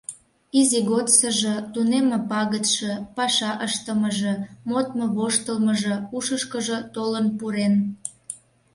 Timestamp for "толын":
6.93-7.27